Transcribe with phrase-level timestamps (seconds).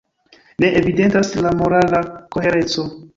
[0.63, 2.01] Ne evidentas la morala
[2.37, 2.87] kohereco.